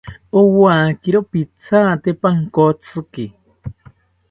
Owakiro 0.41 1.19
pithate 1.31 2.09
pankotziki 2.21 3.25